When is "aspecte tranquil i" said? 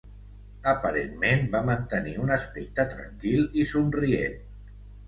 2.39-3.69